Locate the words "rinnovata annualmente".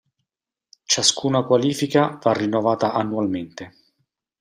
2.39-3.75